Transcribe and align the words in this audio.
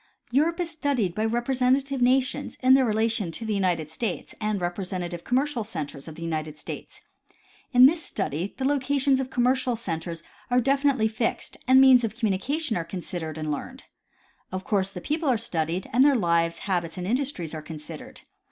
Europe 0.31 0.59
is 0.59 0.71
studied 0.71 1.13
by 1.13 1.23
representative 1.23 2.01
nations 2.01 2.57
in 2.63 2.73
their 2.73 2.83
relation 2.85 3.31
to 3.31 3.45
the 3.45 3.53
United 3.53 3.91
States 3.91 4.33
and 4.41 4.59
representative 4.59 5.23
commercial 5.23 5.63
centers 5.63 6.07
of 6.07 6.15
the 6.15 6.23
United 6.23 6.57
States. 6.57 7.01
In 7.71 7.85
this 7.85 8.01
study 8.01 8.55
the 8.57 8.65
locations 8.65 9.19
of, 9.19 9.29
commercial 9.29 9.75
centers 9.75 10.23
are 10.49 10.59
definitely 10.59 11.07
fixed 11.07 11.55
and 11.67 11.79
means 11.79 12.03
of 12.03 12.15
communi 12.15 12.41
cation 12.41 12.75
are 12.77 12.83
considered 12.83 13.37
and 13.37 13.51
learned. 13.51 13.83
Of 14.51 14.63
course 14.63 14.89
the 14.89 15.01
people 15.01 15.29
are 15.29 15.37
studied, 15.37 15.87
and 15.93 16.03
their 16.03 16.15
lives, 16.15 16.57
habits 16.67 16.97
and 16.97 17.05
industries 17.05 17.53
are 17.53 17.61
considered. 17.61 18.21